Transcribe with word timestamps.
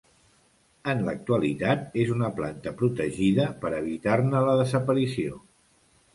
En 0.93 1.03
l'actualitat 1.09 1.99
és 2.05 2.09
una 2.13 2.31
planta 2.39 2.73
protegida 2.81 3.47
per 3.67 3.75
evitar-ne 3.83 4.43
la 4.51 4.59
desaparició. 4.65 5.41